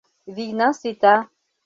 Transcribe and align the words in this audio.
Вийна 0.35 0.69
сита. 0.79 1.15